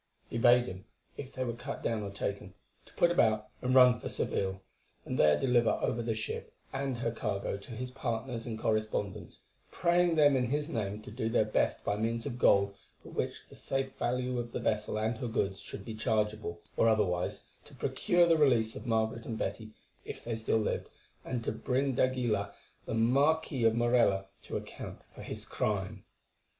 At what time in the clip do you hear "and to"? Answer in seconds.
21.23-21.51